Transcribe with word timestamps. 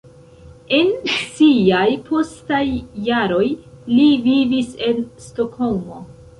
En 0.77 0.87
siaj 1.33 1.89
postaj 2.07 2.63
jaroj 3.11 3.45
li 3.95 4.09
vivis 4.31 4.75
en 4.91 5.09
Stokholmo. 5.31 6.05